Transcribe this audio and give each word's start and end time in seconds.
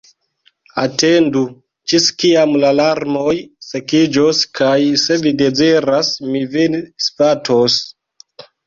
Atendu, 0.83 1.43
ĝis 1.93 2.07
kiam 2.23 2.57
la 2.65 2.71
larmoj 2.79 3.35
sekiĝos, 3.69 4.43
kaj, 4.61 4.75
se 5.07 5.23
vi 5.27 5.37
deziras, 5.47 6.15
mi 6.33 6.47
vin 6.57 6.83
svatos. 7.11 7.83